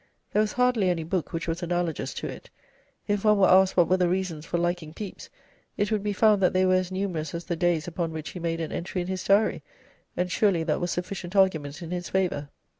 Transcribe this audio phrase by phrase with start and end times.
[0.33, 2.49] There was hardly any book which was analogous to it.....
[3.07, 5.29] If one were asked what were the reasons for liking Pepys,
[5.77, 8.39] it would be found that they were as numerous as the days upon which he
[8.39, 9.61] made an entry in his Diary,
[10.17, 12.49] and surely that was sufficient argument in his favour.